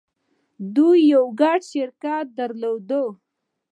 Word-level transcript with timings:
دوی 0.75 0.99
يو 1.13 1.23
ګډ 1.39 1.59
شرکت 1.71 2.25
درلود. 2.37 2.89